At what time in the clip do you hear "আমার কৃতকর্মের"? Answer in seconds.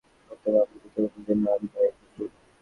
0.53-1.23